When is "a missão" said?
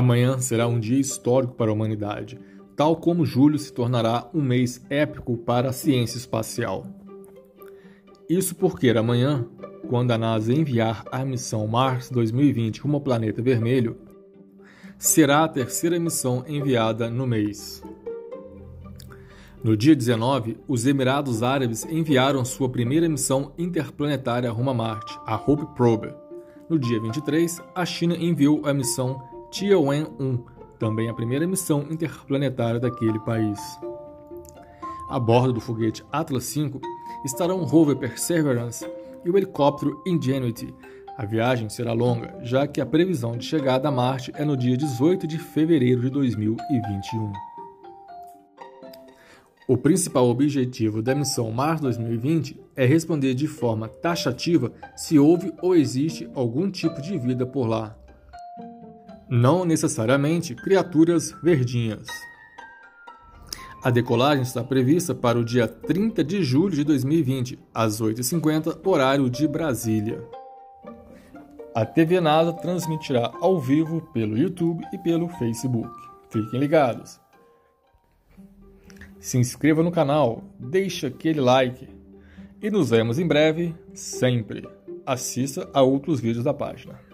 11.12-11.66, 28.64-29.28